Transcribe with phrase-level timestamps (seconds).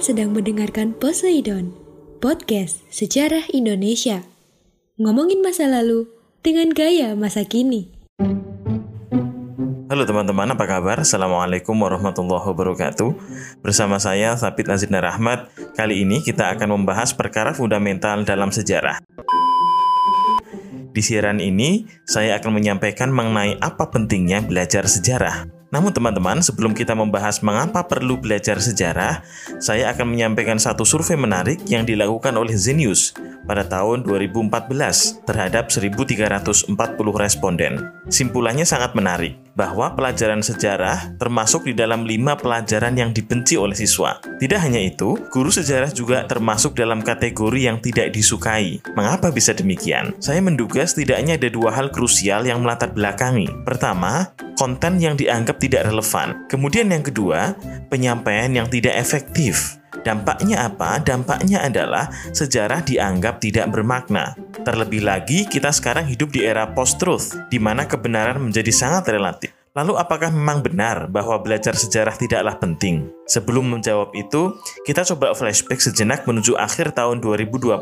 [0.00, 1.76] Kalian sedang mendengarkan Poseidon,
[2.24, 4.24] podcast sejarah Indonesia.
[4.96, 6.08] Ngomongin masa lalu
[6.40, 7.92] dengan gaya masa kini.
[9.92, 11.04] Halo teman-teman, apa kabar?
[11.04, 13.12] Assalamualaikum warahmatullahi wabarakatuh.
[13.60, 15.52] Bersama saya, Sabit Azidna Rahmat.
[15.76, 19.04] Kali ini kita akan membahas perkara fundamental dalam sejarah.
[20.96, 25.59] Di siaran ini, saya akan menyampaikan mengenai apa pentingnya belajar sejarah.
[25.70, 29.22] Namun teman-teman, sebelum kita membahas mengapa perlu belajar sejarah,
[29.62, 33.14] saya akan menyampaikan satu survei menarik yang dilakukan oleh Zenius
[33.46, 36.74] pada tahun 2014 terhadap 1340
[37.14, 37.86] responden.
[38.10, 44.18] Simpulannya sangat menarik, bahwa pelajaran sejarah termasuk di dalam lima pelajaran yang dibenci oleh siswa.
[44.22, 48.82] Tidak hanya itu, guru sejarah juga termasuk dalam kategori yang tidak disukai.
[48.94, 50.16] Mengapa bisa demikian?
[50.22, 53.50] Saya menduga setidaknya ada dua hal krusial yang melatar belakangi.
[53.66, 56.44] Pertama, konten yang dianggap tidak relevan.
[56.44, 57.56] Kemudian yang kedua,
[57.88, 59.80] penyampaian yang tidak efektif.
[60.04, 61.00] Dampaknya apa?
[61.00, 64.36] Dampaknya adalah sejarah dianggap tidak bermakna.
[64.60, 69.59] Terlebih lagi, kita sekarang hidup di era post-truth, di mana kebenaran menjadi sangat relatif.
[69.70, 73.06] Lalu apakah memang benar bahwa belajar sejarah tidaklah penting?
[73.30, 77.78] Sebelum menjawab itu, kita coba flashback sejenak menuju akhir tahun 2020.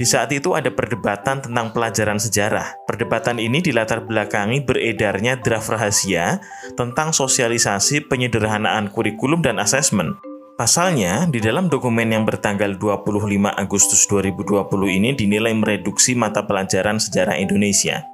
[0.00, 2.80] Di saat itu ada perdebatan tentang pelajaran sejarah.
[2.88, 6.40] Perdebatan ini dilatar belakangi beredarnya draft rahasia
[6.72, 10.16] tentang sosialisasi penyederhanaan kurikulum dan asesmen.
[10.56, 13.12] Pasalnya, di dalam dokumen yang bertanggal 25
[13.60, 18.08] Agustus 2020 ini dinilai mereduksi mata pelajaran sejarah Indonesia.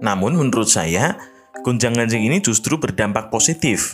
[0.00, 1.20] Namun menurut saya,
[1.68, 3.92] gonjang-ganjing ini justru berdampak positif.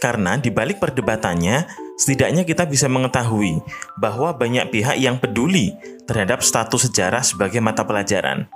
[0.00, 1.68] Karena di balik perdebatannya,
[2.00, 3.60] setidaknya kita bisa mengetahui
[4.00, 5.76] bahwa banyak pihak yang peduli
[6.08, 8.48] terhadap status sejarah sebagai mata pelajaran.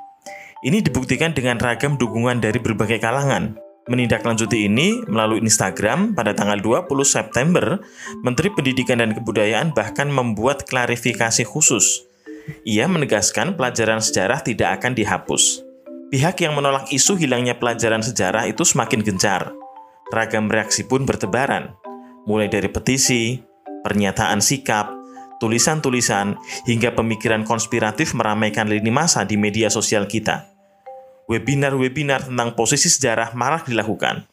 [0.64, 3.56] Ini dibuktikan dengan ragam dukungan dari berbagai kalangan.
[3.88, 7.80] Menindaklanjuti ini melalui Instagram pada tanggal 20 September,
[8.20, 12.04] Menteri Pendidikan dan Kebudayaan bahkan membuat klarifikasi khusus.
[12.68, 15.69] Ia menegaskan pelajaran sejarah tidak akan dihapus.
[16.10, 19.54] Pihak yang menolak isu hilangnya pelajaran sejarah itu semakin gencar.
[20.10, 21.78] Ragam reaksi pun bertebaran,
[22.26, 23.38] mulai dari petisi,
[23.87, 24.91] pernyataan sikap,
[25.38, 26.34] tulisan-tulisan,
[26.66, 30.50] hingga pemikiran konspiratif meramaikan lini masa di media sosial kita.
[31.31, 34.27] Webinar-webinar tentang posisi sejarah marak dilakukan.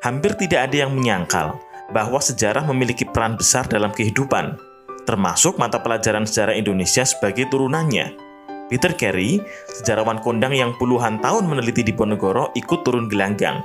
[0.00, 1.60] Hampir tidak ada yang menyangkal
[1.92, 4.56] bahwa sejarah memiliki peran besar dalam kehidupan,
[5.04, 8.31] termasuk mata pelajaran sejarah Indonesia sebagai turunannya.
[8.72, 9.36] Peter Carey,
[9.68, 13.60] sejarawan kondang yang puluhan tahun meneliti di Ponegoro, ikut turun gelanggang.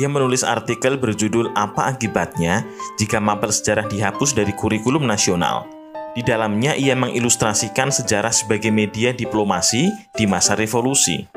[0.00, 2.64] Ia menulis artikel berjudul Apa Akibatnya
[2.96, 5.68] Jika Mapel Sejarah Dihapus dari Kurikulum Nasional.
[6.16, 11.28] Di dalamnya ia mengilustrasikan sejarah sebagai media diplomasi di masa revolusi.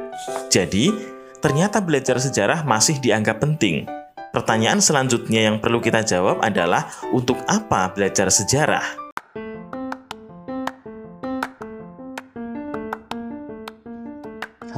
[0.48, 0.96] Jadi,
[1.44, 3.92] ternyata belajar sejarah masih dianggap penting.
[4.32, 9.01] Pertanyaan selanjutnya yang perlu kita jawab adalah untuk apa belajar sejarah?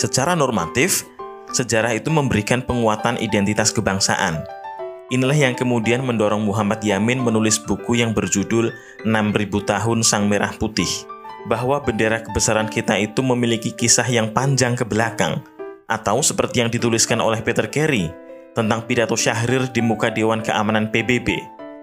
[0.00, 1.04] Secara normatif,
[1.52, 4.40] sejarah itu memberikan penguatan identitas kebangsaan.
[5.12, 8.72] Inilah yang kemudian mendorong Muhammad Yamin menulis buku yang berjudul
[9.04, 9.12] 6000
[9.60, 10.88] Tahun Sang Merah Putih,
[11.52, 15.44] bahwa bendera kebesaran kita itu memiliki kisah yang panjang ke belakang,
[15.84, 18.08] atau seperti yang dituliskan oleh Peter Carey
[18.56, 21.28] tentang pidato Syahrir di muka Dewan Keamanan PBB.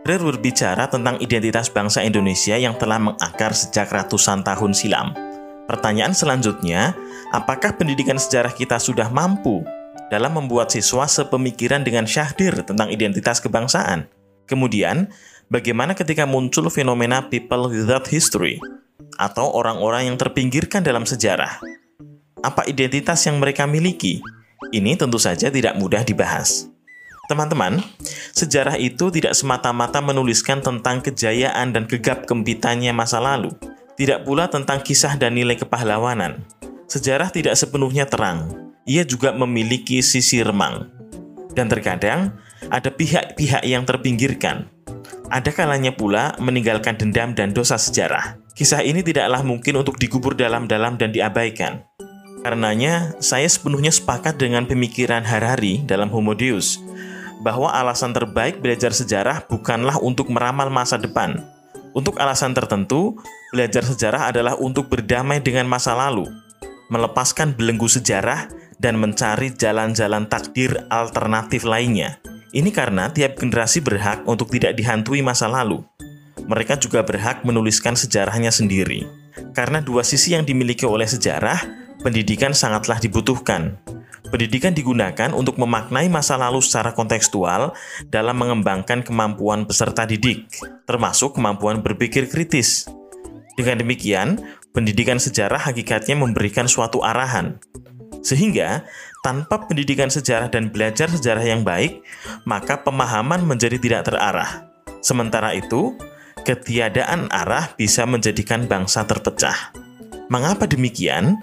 [0.09, 5.26] Rir berbicara tentang identitas bangsa Indonesia yang telah mengakar sejak ratusan tahun silam.
[5.68, 6.96] Pertanyaan selanjutnya,
[7.36, 9.68] apakah pendidikan sejarah kita sudah mampu
[10.08, 14.08] dalam membuat siswa sepemikiran dengan Syahdir tentang identitas kebangsaan?
[14.48, 15.12] Kemudian,
[15.52, 18.64] bagaimana ketika muncul fenomena people without history
[19.19, 21.60] atau orang-orang yang terpinggirkan dalam sejarah?
[22.40, 24.24] Apa identitas yang mereka miliki?
[24.72, 26.72] Ini tentu saja tidak mudah dibahas.
[27.28, 27.84] Teman-teman,
[28.31, 33.52] sejarah itu tidak semata-mata menuliskan tentang kejayaan dan gegap gempitannya masa lalu,
[33.97, 36.45] tidak pula tentang kisah dan nilai kepahlawanan.
[36.85, 40.88] Sejarah tidak sepenuhnya terang, ia juga memiliki sisi remang.
[41.57, 42.38] Dan terkadang,
[42.69, 44.69] ada pihak-pihak yang terpinggirkan.
[45.27, 48.39] Ada kalanya pula meninggalkan dendam dan dosa sejarah.
[48.55, 51.83] Kisah ini tidaklah mungkin untuk dikubur dalam-dalam dan diabaikan.
[52.45, 56.79] Karenanya, saya sepenuhnya sepakat dengan pemikiran Harari dalam Homo Deus,
[57.41, 61.56] bahwa alasan terbaik belajar sejarah bukanlah untuk meramal masa depan.
[61.95, 63.19] Untuk alasan tertentu,
[63.54, 66.28] belajar sejarah adalah untuk berdamai dengan masa lalu,
[66.92, 72.22] melepaskan belenggu sejarah, dan mencari jalan-jalan takdir alternatif lainnya.
[72.54, 75.84] Ini karena tiap generasi berhak untuk tidak dihantui masa lalu.
[76.48, 79.04] Mereka juga berhak menuliskan sejarahnya sendiri.
[79.51, 81.60] Karena dua sisi yang dimiliki oleh sejarah,
[82.00, 83.75] pendidikan sangatlah dibutuhkan.
[84.27, 87.71] Pendidikan digunakan untuk memaknai masa lalu secara kontekstual
[88.12, 90.51] dalam mengembangkan kemampuan peserta didik,
[90.83, 92.91] termasuk kemampuan berpikir kritis.
[93.56, 94.38] Dengan demikian,
[94.75, 97.57] pendidikan sejarah hakikatnya memberikan suatu arahan.
[98.21, 98.83] Sehingga,
[99.24, 102.03] tanpa pendidikan sejarah dan belajar sejarah yang baik,
[102.44, 104.68] maka pemahaman menjadi tidak terarah.
[105.00, 105.95] Sementara itu,
[106.44, 109.71] ketiadaan arah bisa menjadikan bangsa terpecah.
[110.27, 111.39] Mengapa demikian?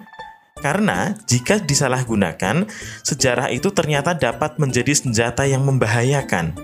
[0.64, 2.64] Karena jika disalahgunakan,
[3.04, 6.56] sejarah itu ternyata dapat menjadi senjata yang membahayakan.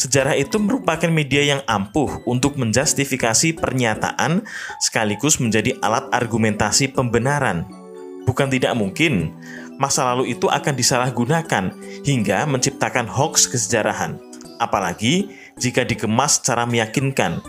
[0.00, 4.48] Sejarah itu merupakan media yang ampuh untuk menjustifikasi pernyataan
[4.80, 7.68] sekaligus menjadi alat argumentasi pembenaran.
[8.24, 9.36] Bukan tidak mungkin,
[9.76, 11.76] masa lalu itu akan disalahgunakan
[12.08, 14.16] hingga menciptakan hoax kesejarahan.
[14.56, 15.28] Apalagi
[15.60, 17.44] jika dikemas secara meyakinkan,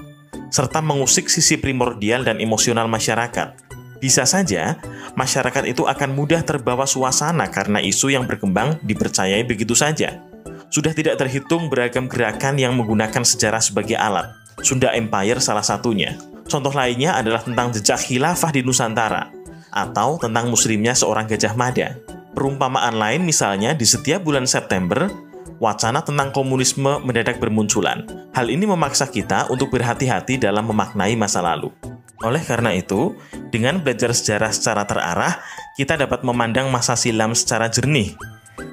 [0.51, 3.62] serta mengusik sisi primordial dan emosional masyarakat.
[4.03, 4.75] Bisa saja,
[5.15, 10.19] masyarakat itu akan mudah terbawa suasana karena isu yang berkembang dipercayai begitu saja.
[10.67, 14.27] Sudah tidak terhitung beragam gerakan yang menggunakan sejarah sebagai alat.
[14.59, 16.19] Sunda Empire salah satunya.
[16.51, 19.31] Contoh lainnya adalah tentang jejak khilafah di Nusantara,
[19.71, 21.95] atau tentang muslimnya seorang Gajah Mada.
[22.35, 25.07] Perumpamaan lain misalnya di setiap bulan September,
[25.63, 28.03] wacana tentang komunisme mendadak bermunculan.
[28.35, 31.71] Hal ini memaksa kita untuk berhati-hati dalam memaknai masa lalu.
[32.23, 33.15] Oleh karena itu,
[33.53, 35.37] dengan belajar sejarah secara terarah,
[35.77, 38.17] kita dapat memandang masa silam secara jernih,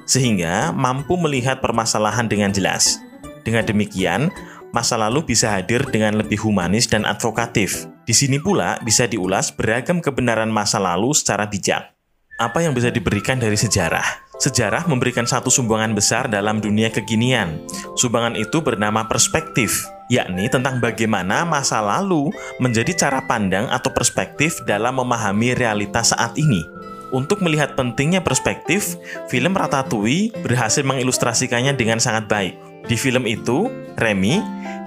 [0.09, 2.97] sehingga mampu melihat permasalahan dengan jelas.
[3.45, 4.33] Dengan demikian,
[4.73, 7.85] masa lalu bisa hadir dengan lebih humanis dan advokatif.
[8.09, 11.93] Di sini pula bisa diulas beragam kebenaran masa lalu secara bijak.
[12.41, 14.33] Apa yang bisa diberikan dari sejarah?
[14.41, 17.61] Sejarah memberikan satu sumbangan besar dalam dunia kekinian.
[17.93, 22.27] Sumbangan itu bernama perspektif, yakni tentang bagaimana masa lalu
[22.59, 26.67] menjadi cara pandang atau perspektif dalam memahami realitas saat ini.
[27.15, 28.99] Untuk melihat pentingnya perspektif,
[29.31, 32.55] film Ratatouille berhasil mengilustrasikannya dengan sangat baik.
[32.87, 34.39] Di film itu, Remy,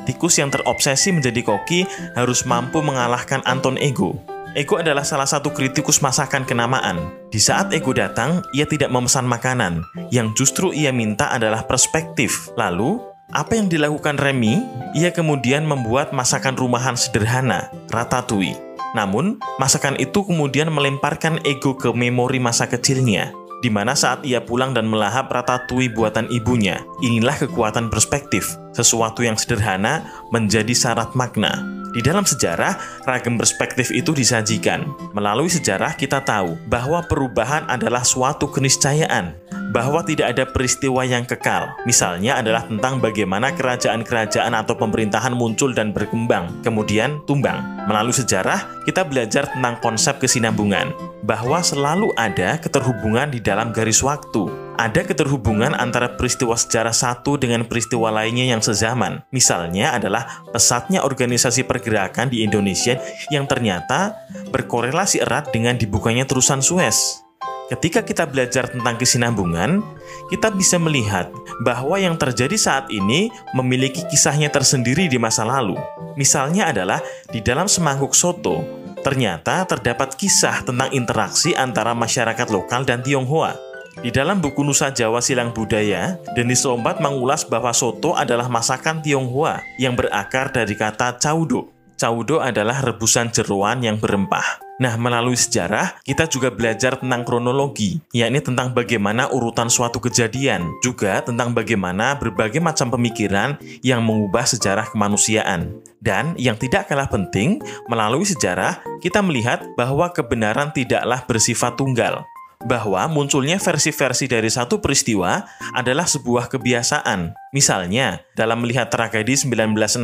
[0.04, 1.84] tikus yang terobsesi menjadi koki,
[2.16, 4.16] harus mampu mengalahkan Anton Ego,
[4.54, 7.10] Ego adalah salah satu kritikus masakan kenamaan.
[7.26, 9.82] Di saat Ego datang, ia tidak memesan makanan.
[10.14, 12.54] Yang justru ia minta adalah perspektif.
[12.54, 14.60] Lalu, apa yang dilakukan Remy?
[14.98, 18.58] Ia kemudian membuat masakan rumahan sederhana, ratatouille.
[18.92, 23.32] Namun, masakan itu kemudian melemparkan Ego ke memori masa kecilnya
[23.64, 26.84] di mana saat ia pulang dan melahap ratatouille buatan ibunya.
[27.00, 28.60] Inilah kekuatan perspektif.
[28.76, 31.64] Sesuatu yang sederhana menjadi syarat makna.
[31.96, 32.76] Di dalam sejarah,
[33.08, 34.84] ragam perspektif itu disajikan.
[35.16, 39.32] Melalui sejarah, kita tahu bahwa perubahan adalah suatu keniscayaan,
[39.74, 41.74] bahwa tidak ada peristiwa yang kekal.
[41.82, 47.58] Misalnya adalah tentang bagaimana kerajaan-kerajaan atau pemerintahan muncul dan berkembang, kemudian tumbang.
[47.90, 50.94] Melalui sejarah, kita belajar tentang konsep kesinambungan,
[51.26, 57.62] bahwa selalu ada keterhubungan di dalam garis waktu ada keterhubungan antara peristiwa sejarah satu dengan
[57.66, 59.22] peristiwa lainnya yang sezaman.
[59.30, 62.98] Misalnya adalah pesatnya organisasi pergerakan di Indonesia
[63.30, 64.18] yang ternyata
[64.50, 67.23] berkorelasi erat dengan dibukanya terusan Suez.
[67.64, 69.80] Ketika kita belajar tentang kesinambungan,
[70.28, 71.32] kita bisa melihat
[71.64, 75.80] bahwa yang terjadi saat ini memiliki kisahnya tersendiri di masa lalu.
[76.12, 77.00] Misalnya adalah
[77.32, 78.60] di dalam semangkuk soto,
[79.00, 83.56] ternyata terdapat kisah tentang interaksi antara masyarakat lokal dan Tionghoa.
[83.94, 89.64] Di dalam buku Nusa Jawa Silang Budaya, Denis Lombat mengulas bahwa soto adalah masakan Tionghoa
[89.80, 91.72] yang berakar dari kata caudo.
[91.96, 94.63] Caudo adalah rebusan jeruan yang berempah.
[94.74, 101.22] Nah, melalui sejarah, kita juga belajar tentang kronologi, yakni tentang bagaimana urutan suatu kejadian, juga
[101.22, 103.54] tentang bagaimana berbagai macam pemikiran
[103.86, 105.78] yang mengubah sejarah kemanusiaan.
[106.02, 112.26] Dan yang tidak kalah penting, melalui sejarah, kita melihat bahwa kebenaran tidaklah bersifat tunggal,
[112.64, 115.44] bahwa munculnya versi-versi dari satu peristiwa
[115.76, 117.36] adalah sebuah kebiasaan.
[117.54, 120.02] Misalnya, dalam melihat tragedi 1965,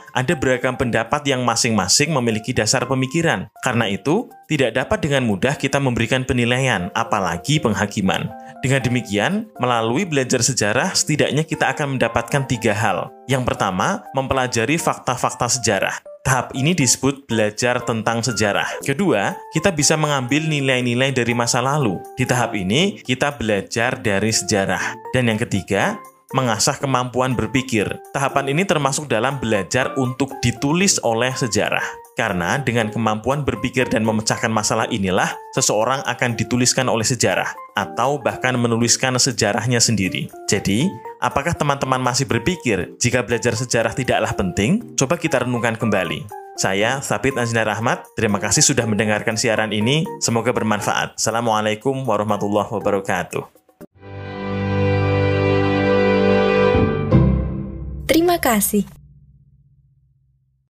[0.00, 3.46] ada beragam pendapat yang masing-masing memiliki dasar pemikiran.
[3.62, 8.26] Karena itu, tidak dapat dengan mudah kita memberikan penilaian, apalagi penghakiman.
[8.64, 13.12] Dengan demikian, melalui belajar sejarah, setidaknya kita akan mendapatkan tiga hal.
[13.28, 16.13] Yang pertama, mempelajari fakta-fakta sejarah.
[16.24, 18.80] Tahap ini disebut belajar tentang sejarah.
[18.80, 22.00] Kedua, kita bisa mengambil nilai-nilai dari masa lalu.
[22.16, 24.96] Di tahap ini, kita belajar dari sejarah.
[25.12, 26.00] Dan yang ketiga,
[26.32, 27.84] mengasah kemampuan berpikir.
[28.16, 31.84] Tahapan ini termasuk dalam belajar untuk ditulis oleh sejarah.
[32.16, 38.56] Karena dengan kemampuan berpikir dan memecahkan masalah inilah seseorang akan dituliskan oleh sejarah atau bahkan
[38.56, 40.32] menuliskan sejarahnya sendiri.
[40.48, 40.88] Jadi,
[41.24, 44.92] Apakah teman-teman masih berpikir jika belajar sejarah tidaklah penting?
[44.92, 46.20] Coba kita renungkan kembali.
[46.60, 50.04] Saya, Sabit Anjina Rahmat, terima kasih sudah mendengarkan siaran ini.
[50.20, 51.16] Semoga bermanfaat.
[51.16, 53.40] Assalamualaikum warahmatullahi wabarakatuh.
[58.04, 58.84] Terima kasih.